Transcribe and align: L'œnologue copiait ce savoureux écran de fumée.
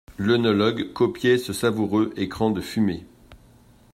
L'œnologue 0.17 0.93
copiait 0.93 1.37
ce 1.37 1.53
savoureux 1.53 2.11
écran 2.17 2.49
de 2.49 2.59
fumée. 2.59 3.05